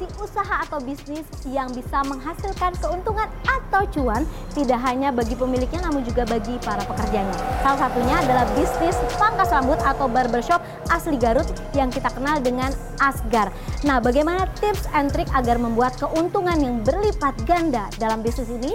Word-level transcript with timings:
potensi 0.00 0.24
usaha 0.24 0.64
atau 0.64 0.80
bisnis 0.80 1.26
yang 1.44 1.68
bisa 1.76 2.00
menghasilkan 2.08 2.72
keuntungan 2.80 3.28
atau 3.44 3.84
cuan 3.92 4.24
tidak 4.56 4.80
hanya 4.80 5.12
bagi 5.12 5.36
pemiliknya 5.36 5.84
namun 5.84 6.00
juga 6.08 6.24
bagi 6.24 6.56
para 6.64 6.80
pekerjanya. 6.88 7.36
Salah 7.60 7.88
satunya 7.88 8.16
adalah 8.16 8.48
bisnis 8.56 8.96
pangkas 9.20 9.52
rambut 9.52 9.76
atau 9.84 10.08
barbershop 10.08 10.64
asli 10.88 11.20
Garut 11.20 11.44
yang 11.76 11.92
kita 11.92 12.08
kenal 12.16 12.40
dengan 12.40 12.72
Asgar. 12.96 13.52
Nah, 13.84 14.00
bagaimana 14.00 14.48
tips 14.56 14.88
and 14.96 15.12
trick 15.12 15.28
agar 15.36 15.60
membuat 15.60 16.00
keuntungan 16.00 16.56
yang 16.56 16.80
berlipat 16.80 17.36
ganda 17.44 17.92
dalam 18.00 18.24
bisnis 18.24 18.48
ini? 18.48 18.72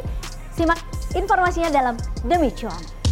Simak 0.54 0.78
informasinya 1.18 1.73
dalam 1.73 1.96
Demi 2.21 2.54
Cuan. 2.54 3.05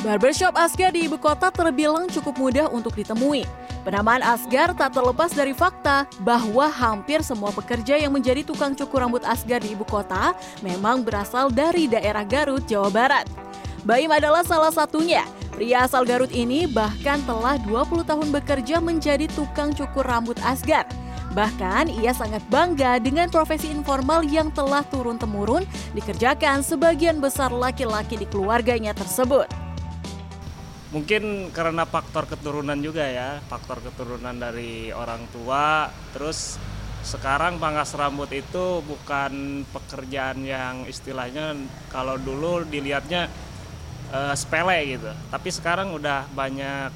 Barbershop 0.00 0.56
Asgar 0.56 0.96
di 0.96 1.04
ibu 1.04 1.20
kota 1.20 1.52
terbilang 1.52 2.08
cukup 2.08 2.32
mudah 2.40 2.72
untuk 2.72 2.96
ditemui. 2.96 3.44
Penamaan 3.84 4.24
Asgar 4.24 4.72
tak 4.72 4.96
terlepas 4.96 5.28
dari 5.36 5.52
fakta 5.52 6.08
bahwa 6.24 6.72
hampir 6.72 7.20
semua 7.20 7.52
pekerja 7.52 8.00
yang 8.00 8.16
menjadi 8.16 8.40
tukang 8.40 8.72
cukur 8.72 9.04
rambut 9.04 9.20
Asgar 9.28 9.60
di 9.60 9.76
ibu 9.76 9.84
kota 9.84 10.32
memang 10.64 11.04
berasal 11.04 11.52
dari 11.52 11.84
daerah 11.84 12.24
Garut, 12.24 12.64
Jawa 12.64 12.88
Barat. 12.88 13.28
Baim 13.84 14.08
adalah 14.08 14.40
salah 14.40 14.72
satunya. 14.72 15.20
Pria 15.52 15.84
asal 15.84 16.08
Garut 16.08 16.32
ini 16.32 16.64
bahkan 16.64 17.20
telah 17.28 17.60
20 17.68 18.00
tahun 18.00 18.28
bekerja 18.40 18.80
menjadi 18.80 19.28
tukang 19.36 19.76
cukur 19.76 20.08
rambut 20.08 20.40
Asgar. 20.40 20.88
Bahkan 21.36 21.92
ia 22.00 22.16
sangat 22.16 22.40
bangga 22.48 22.96
dengan 23.04 23.28
profesi 23.28 23.68
informal 23.68 24.24
yang 24.24 24.48
telah 24.48 24.80
turun-temurun 24.88 25.68
dikerjakan 25.92 26.64
sebagian 26.64 27.20
besar 27.20 27.52
laki-laki 27.52 28.16
di 28.16 28.24
keluarganya 28.24 28.96
tersebut 28.96 29.59
mungkin 30.90 31.54
karena 31.54 31.86
faktor 31.86 32.26
keturunan 32.26 32.74
juga 32.82 33.06
ya 33.06 33.38
faktor 33.46 33.78
keturunan 33.82 34.34
dari 34.34 34.90
orang 34.90 35.22
tua. 35.30 35.90
Terus 36.14 36.58
sekarang 37.00 37.56
pangkas 37.56 37.96
rambut 37.96 38.28
itu 38.34 38.84
bukan 38.84 39.64
pekerjaan 39.72 40.44
yang 40.44 40.84
istilahnya 40.84 41.56
kalau 41.88 42.20
dulu 42.20 42.66
dilihatnya 42.66 43.30
uh, 44.12 44.34
sepele 44.36 44.98
gitu. 44.98 45.10
Tapi 45.30 45.48
sekarang 45.48 45.96
udah 45.96 46.28
banyak 46.34 46.90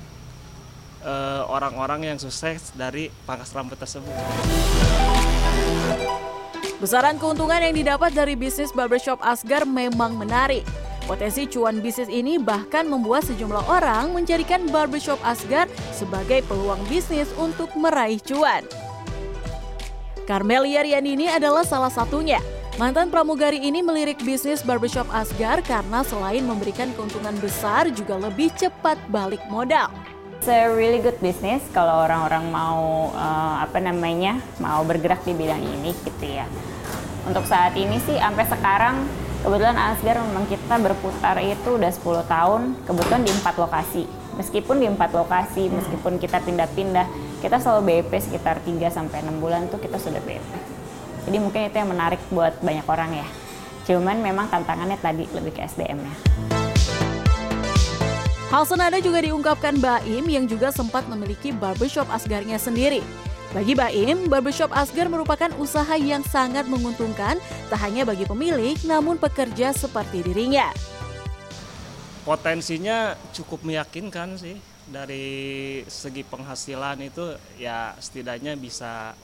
eh, 1.04 1.42
orang-orang 1.48 2.00
uh, 2.04 2.06
yang 2.12 2.18
sukses 2.20 2.74
dari 2.76 3.08
pangkas 3.24 3.54
rambut 3.56 3.78
tersebut. 3.80 4.12
Besaran 6.82 7.16
keuntungan 7.16 7.64
yang 7.64 7.72
didapat 7.72 8.12
dari 8.12 8.36
bisnis 8.36 8.68
barbershop 8.74 9.16
Asgar 9.24 9.64
memang 9.64 10.20
menarik 10.20 10.68
Potensi 11.04 11.44
cuan 11.44 11.84
bisnis 11.84 12.08
ini 12.08 12.40
bahkan 12.40 12.88
membuat 12.88 13.28
sejumlah 13.28 13.68
orang 13.68 14.16
menjadikan 14.16 14.64
barbershop 14.72 15.20
Asgar 15.20 15.68
sebagai 15.92 16.40
peluang 16.48 16.80
bisnis 16.88 17.28
untuk 17.36 17.68
meraih 17.76 18.16
cuan. 18.24 18.64
Carmelia 20.24 20.80
Rianini 20.80 21.28
adalah 21.28 21.60
salah 21.60 21.92
satunya. 21.92 22.40
Mantan 22.80 23.12
pramugari 23.12 23.60
ini 23.60 23.84
melirik 23.84 24.24
bisnis 24.24 24.64
barbershop 24.64 25.04
Asgar 25.12 25.60
karena 25.60 26.00
selain 26.08 26.40
memberikan 26.40 26.88
keuntungan 26.96 27.36
besar 27.36 27.92
juga 27.92 28.16
lebih 28.16 28.48
cepat 28.56 28.96
balik 29.12 29.44
modal. 29.52 29.92
It's 30.40 30.48
a 30.48 30.72
really 30.72 31.04
good 31.04 31.20
business 31.20 31.60
kalau 31.76 32.08
orang-orang 32.08 32.48
mau 32.48 33.12
uh, 33.12 33.60
apa 33.60 33.76
namanya 33.76 34.40
mau 34.56 34.80
bergerak 34.88 35.20
di 35.28 35.36
bidang 35.36 35.60
ini 35.60 35.92
gitu 36.00 36.40
ya. 36.40 36.48
Untuk 37.28 37.44
saat 37.44 37.76
ini 37.76 38.00
sih 38.08 38.16
sampai 38.16 38.48
sekarang 38.48 38.96
kebetulan 39.44 39.76
Asgar 39.76 40.16
memang 40.24 40.48
kita 40.48 40.80
berputar 40.80 41.36
itu 41.44 41.76
udah 41.76 41.92
10 41.92 42.24
tahun 42.24 42.60
kebetulan 42.88 43.22
di 43.22 43.30
empat 43.36 43.54
lokasi. 43.60 44.08
Meskipun 44.34 44.82
di 44.82 44.90
empat 44.90 45.14
lokasi 45.14 45.70
meskipun 45.70 46.18
kita 46.18 46.42
pindah-pindah 46.42 47.06
kita 47.38 47.60
selalu 47.62 48.02
BEP 48.02 48.18
sekitar 48.18 48.58
3 48.64 48.90
sampai 48.90 49.22
6 49.22 49.38
bulan 49.38 49.70
tuh 49.70 49.78
kita 49.78 49.94
sudah 49.94 50.18
BEP 50.24 50.74
jadi 51.24 51.36
mungkin 51.40 51.68
itu 51.68 51.76
yang 51.76 51.90
menarik 51.90 52.20
buat 52.28 52.52
banyak 52.60 52.86
orang 52.88 53.10
ya. 53.16 53.26
Cuman 53.84 54.16
memang 54.24 54.48
tantangannya 54.48 54.96
tadi 54.96 55.28
lebih 55.28 55.52
ke 55.52 55.60
SDM-nya 55.68 56.08
Hal 58.48 58.64
senada 58.64 58.96
juga 58.96 59.20
diungkapkan 59.20 59.76
Baim 59.76 60.24
yang 60.24 60.48
juga 60.48 60.72
sempat 60.72 61.04
memiliki 61.04 61.52
barbershop 61.52 62.08
Asgarnya 62.08 62.56
sendiri. 62.56 63.04
Bagi 63.54 63.78
Baim, 63.78 64.26
barbershop 64.26 64.74
Asgar 64.74 65.06
merupakan 65.06 65.46
usaha 65.62 65.94
yang 65.94 66.26
sangat 66.26 66.66
menguntungkan 66.66 67.38
tak 67.70 67.86
hanya 67.86 68.02
bagi 68.02 68.26
pemilik 68.26 68.74
namun 68.82 69.14
pekerja 69.14 69.70
seperti 69.70 70.26
dirinya. 70.26 70.74
Potensinya 72.26 73.14
cukup 73.30 73.62
meyakinkan 73.62 74.34
sih. 74.34 74.58
Dari 74.90 75.86
segi 75.86 76.26
penghasilan 76.26 76.98
itu 77.06 77.38
ya 77.54 77.94
setidaknya 77.94 78.58
bisa 78.58 79.14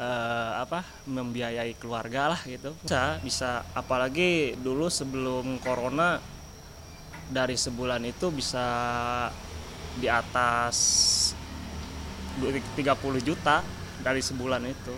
uh, 0.00 0.52
apa 0.64 0.88
membiayai 1.04 1.76
keluarga 1.76 2.32
lah 2.32 2.40
gitu. 2.48 2.72
Bisa 2.80 3.20
bisa. 3.20 3.60
Apalagi 3.76 4.56
dulu 4.56 4.88
sebelum 4.88 5.60
corona 5.60 6.16
dari 7.28 7.60
sebulan 7.60 8.08
itu 8.08 8.32
bisa 8.32 8.64
di 10.00 10.08
atas 10.08 10.76
30 12.38 13.26
juta 13.26 13.60
dari 14.02 14.22
sebulan 14.22 14.62
itu. 14.66 14.94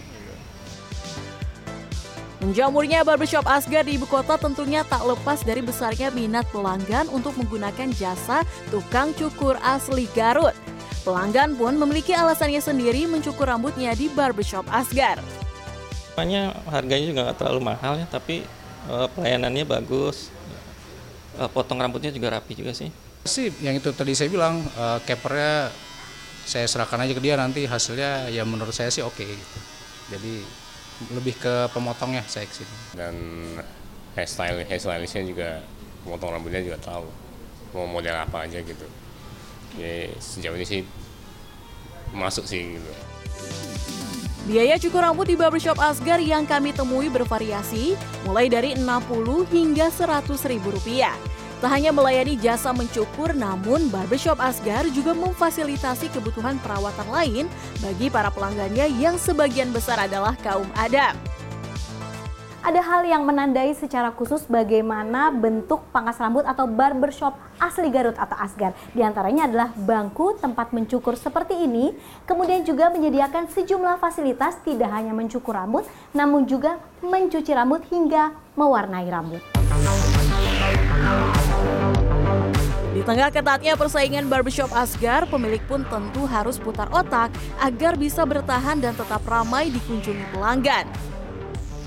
Menjamurnya 2.41 3.05
barbershop 3.05 3.45
Asgar 3.45 3.85
di 3.85 4.01
ibu 4.01 4.09
kota 4.09 4.41
tentunya 4.41 4.81
tak 4.81 5.05
lepas 5.05 5.45
dari 5.45 5.61
besarnya 5.61 6.09
minat 6.09 6.49
pelanggan 6.49 7.05
untuk 7.13 7.37
menggunakan 7.37 7.93
jasa 7.93 8.49
tukang 8.73 9.13
cukur 9.13 9.61
asli 9.61 10.09
Garut. 10.17 10.57
Pelanggan 11.05 11.53
pun 11.53 11.77
memiliki 11.77 12.17
alasannya 12.17 12.65
sendiri 12.65 13.05
mencukur 13.05 13.45
rambutnya 13.45 13.93
di 13.93 14.09
barbershop 14.09 14.65
Asgar. 14.73 15.21
Hanya 16.17 16.57
harganya 16.73 17.07
juga 17.13 17.21
nggak 17.29 17.39
terlalu 17.45 17.61
mahal 17.61 18.01
ya, 18.01 18.09
tapi 18.09 18.45
uh, 18.89 19.05
pelayanannya 19.13 19.69
bagus. 19.69 20.33
Uh, 21.37 21.49
potong 21.53 21.77
rambutnya 21.77 22.09
juga 22.09 22.41
rapi 22.41 22.57
juga 22.57 22.73
sih. 22.73 22.89
Sih, 23.21 23.53
yang 23.61 23.77
itu 23.77 23.93
tadi 23.93 24.17
saya 24.17 24.33
bilang 24.33 24.65
uh, 24.81 24.97
kepernya 25.05 25.69
saya 26.51 26.67
serahkan 26.67 27.07
aja 27.07 27.15
ke 27.15 27.23
dia 27.23 27.39
nanti 27.39 27.63
hasilnya 27.63 28.27
ya 28.35 28.43
menurut 28.43 28.75
saya 28.75 28.91
sih 28.91 29.07
oke 29.07 29.15
okay, 29.15 29.31
gitu. 29.39 29.59
Jadi 30.11 30.35
lebih 31.15 31.39
ke 31.39 31.71
pemotongnya 31.71 32.27
saya 32.27 32.51
ke 32.51 32.55
sini. 32.59 32.75
Dan 32.99 33.15
hairstyle 34.19 34.67
hairstylistnya 34.67 35.23
juga 35.31 35.63
pemotong 36.03 36.35
rambutnya 36.35 36.67
juga 36.67 36.83
tahu 36.83 37.07
mau 37.71 37.87
model 37.87 38.19
apa 38.19 38.51
aja 38.51 38.59
gitu. 38.67 38.87
Jadi 39.79 40.11
sejauh 40.19 40.59
ini 40.59 40.67
sih 40.67 40.83
masuk 42.11 42.43
sih 42.43 42.75
gitu. 42.75 42.91
Biaya 44.51 44.75
cukur 44.83 45.07
rambut 45.07 45.31
di 45.31 45.39
barbershop 45.39 45.79
Asgar 45.79 46.19
yang 46.19 46.43
kami 46.43 46.75
temui 46.75 47.07
bervariasi, 47.07 47.95
mulai 48.27 48.51
dari 48.51 48.75
60 48.75 49.47
hingga 49.47 49.87
100 49.95 50.27
ribu 50.51 50.75
rupiah. 50.75 51.15
Tak 51.61 51.77
hanya 51.77 51.93
melayani 51.93 52.41
jasa 52.41 52.73
mencukur, 52.73 53.37
namun 53.37 53.93
barbershop 53.93 54.41
Asgar 54.41 54.89
juga 54.97 55.13
memfasilitasi 55.13 56.09
kebutuhan 56.09 56.57
perawatan 56.65 57.05
lain 57.13 57.45
bagi 57.85 58.09
para 58.09 58.33
pelanggannya 58.33 58.89
yang 58.97 59.21
sebagian 59.21 59.69
besar 59.69 60.01
adalah 60.01 60.33
kaum 60.41 60.65
Adam. 60.73 61.13
Ada 62.65 62.81
hal 62.81 63.05
yang 63.09 63.29
menandai 63.29 63.77
secara 63.77 64.09
khusus 64.13 64.45
bagaimana 64.49 65.29
bentuk 65.33 65.85
pangkas 65.93 66.21
rambut 66.21 66.49
atau 66.49 66.65
barbershop 66.65 67.37
asli 67.61 67.93
Garut 67.93 68.17
atau 68.17 68.37
Asgar. 68.41 68.73
Di 68.97 69.05
antaranya 69.05 69.45
adalah 69.49 69.69
bangku 69.77 70.41
tempat 70.41 70.73
mencukur 70.73 71.17
seperti 71.17 71.57
ini, 71.57 71.93
kemudian 72.25 72.65
juga 72.65 72.89
menyediakan 72.89 73.53
sejumlah 73.53 74.01
fasilitas 74.01 74.61
tidak 74.65 74.93
hanya 74.93 75.13
mencukur 75.13 75.57
rambut, 75.57 75.85
namun 76.17 76.45
juga 76.49 76.81
mencuci 77.05 77.53
rambut 77.53 77.85
hingga 77.89 78.33
mewarnai 78.57 79.09
rambut. 79.09 79.45
Di 83.01 83.09
tengah 83.09 83.33
ketatnya 83.33 83.81
persaingan 83.81 84.29
barbershop 84.29 84.69
Asgar, 84.77 85.25
pemilik 85.25 85.65
pun 85.65 85.81
tentu 85.89 86.29
harus 86.29 86.61
putar 86.61 86.85
otak 86.93 87.33
agar 87.57 87.97
bisa 87.97 88.29
bertahan 88.29 88.77
dan 88.77 88.93
tetap 88.93 89.25
ramai 89.25 89.73
dikunjungi 89.73 90.29
pelanggan. 90.37 90.85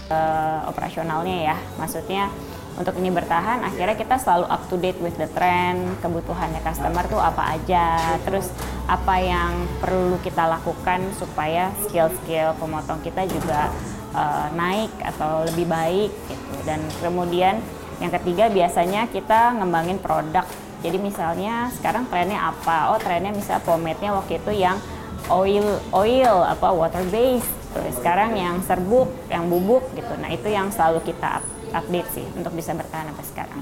Uh, 0.10 0.66
operasionalnya 0.66 1.54
ya, 1.54 1.58
maksudnya 1.78 2.34
untuk 2.82 2.98
ini 2.98 3.14
bertahan, 3.14 3.62
akhirnya 3.62 3.94
kita 3.94 4.18
selalu 4.18 4.50
up 4.50 4.66
to 4.66 4.76
date 4.82 4.98
with 5.06 5.14
the 5.22 5.30
trend, 5.38 5.86
kebutuhannya 6.02 6.58
customer 6.66 7.06
tuh 7.06 7.22
apa 7.22 7.62
aja, 7.62 8.18
terus 8.26 8.50
apa 8.90 9.14
yang 9.22 9.70
perlu 9.86 10.18
kita 10.26 10.50
lakukan 10.50 10.98
supaya 11.14 11.70
skill-skill 11.86 12.58
pemotong 12.58 12.98
kita 13.06 13.30
juga 13.30 13.70
uh, 14.18 14.50
naik 14.58 14.90
atau 15.14 15.46
lebih 15.46 15.70
baik 15.70 16.10
gitu. 16.10 16.54
Dan 16.66 16.82
kemudian 17.06 17.62
yang 18.02 18.10
ketiga 18.10 18.50
biasanya 18.50 19.06
kita 19.14 19.62
ngembangin 19.62 20.02
produk 20.02 20.50
jadi 20.84 21.00
misalnya 21.00 21.72
sekarang 21.80 22.04
trennya 22.12 22.52
apa? 22.52 22.92
Oh 22.92 23.00
trennya 23.00 23.32
misalnya 23.32 23.64
pomade-nya 23.64 24.12
waktu 24.12 24.36
itu 24.44 24.52
yang 24.52 24.76
oil 25.32 25.80
oil 25.96 26.44
apa 26.44 26.68
water 26.76 27.08
based. 27.08 27.48
Terus 27.72 27.96
sekarang 27.98 28.36
yang 28.36 28.60
serbuk, 28.68 29.08
yang 29.32 29.48
bubuk 29.48 29.88
gitu. 29.96 30.12
Nah 30.20 30.30
itu 30.30 30.52
yang 30.52 30.68
selalu 30.70 31.00
kita 31.08 31.40
update 31.72 32.10
sih 32.12 32.28
untuk 32.36 32.52
bisa 32.52 32.76
bertahan 32.76 33.10
sampai 33.10 33.26
sekarang. 33.32 33.60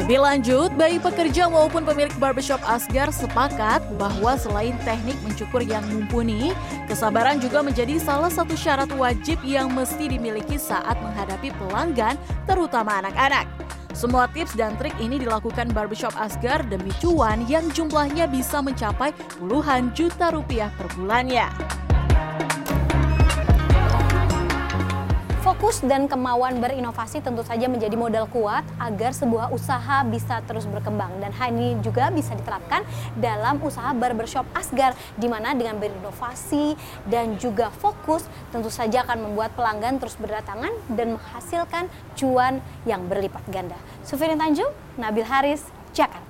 Lebih 0.00 0.26
lanjut, 0.26 0.70
baik 0.74 1.06
pekerja 1.06 1.46
maupun 1.46 1.86
pemilik 1.86 2.10
barbershop 2.18 2.58
Asgar 2.66 3.14
sepakat 3.14 3.78
bahwa 3.94 4.34
selain 4.34 4.74
teknik 4.82 5.14
mencukur 5.22 5.62
yang 5.62 5.86
mumpuni, 5.86 6.50
kesabaran 6.90 7.38
juga 7.38 7.62
menjadi 7.62 7.94
salah 8.02 8.32
satu 8.32 8.58
syarat 8.58 8.90
wajib 8.98 9.38
yang 9.46 9.70
mesti 9.70 10.10
dimiliki 10.10 10.58
saat 10.58 10.98
menghadapi 10.98 11.54
pelanggan, 11.62 12.18
terutama 12.42 12.98
anak-anak. 13.06 13.59
Semua 13.90 14.30
tips 14.30 14.54
dan 14.54 14.78
trik 14.78 14.94
ini 15.02 15.18
dilakukan 15.18 15.74
barbershop 15.74 16.14
Asgar 16.14 16.62
demi 16.70 16.94
cuan 17.02 17.42
yang 17.50 17.66
jumlahnya 17.74 18.30
bisa 18.30 18.62
mencapai 18.62 19.10
puluhan 19.38 19.90
juta 19.92 20.30
rupiah 20.30 20.70
per 20.78 20.86
bulannya. 20.94 21.79
Fokus 25.50 25.82
dan 25.82 26.06
kemauan 26.06 26.62
berinovasi 26.62 27.26
tentu 27.26 27.42
saja 27.42 27.66
menjadi 27.66 27.98
modal 27.98 28.30
kuat 28.30 28.62
agar 28.78 29.10
sebuah 29.10 29.50
usaha 29.50 30.06
bisa 30.06 30.38
terus 30.46 30.62
berkembang 30.62 31.10
dan 31.18 31.34
hal 31.34 31.50
ini 31.50 31.74
juga 31.82 32.06
bisa 32.14 32.38
diterapkan 32.38 32.86
dalam 33.18 33.58
usaha 33.58 33.90
barbershop 33.90 34.46
Asgar 34.54 34.94
di 35.18 35.26
mana 35.26 35.50
dengan 35.58 35.74
berinovasi 35.82 36.78
dan 37.10 37.34
juga 37.42 37.66
fokus 37.74 38.30
tentu 38.54 38.70
saja 38.70 39.02
akan 39.02 39.26
membuat 39.26 39.50
pelanggan 39.58 39.98
terus 39.98 40.14
berdatangan 40.22 40.70
dan 40.94 41.18
menghasilkan 41.18 41.90
cuan 42.14 42.62
yang 42.86 43.10
berlipat 43.10 43.42
ganda. 43.50 43.74
Sufirin 44.06 44.38
Tanjung, 44.38 44.70
Nabil 45.02 45.26
Haris, 45.26 45.66
Jakarta. 45.90 46.29